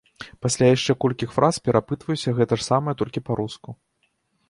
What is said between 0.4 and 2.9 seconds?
Пасля яшчэ колькіх фраз перапытваюся гэта ж